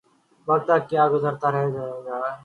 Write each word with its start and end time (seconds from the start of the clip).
وقت 0.47 0.65
کا 0.67 0.77
کیا 0.89 1.03
ہے 1.03 1.09
گزرتا 1.09 1.47
ہے 1.49 1.63
گزر 1.67 2.01
جائے 2.01 2.03
گا 2.05 2.35